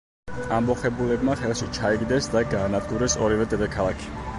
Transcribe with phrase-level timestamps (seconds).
[0.55, 4.17] ამბოხებულებმა ხელში ჩაიგდეს და გაანადგურეს ორივე დედაქალაქი.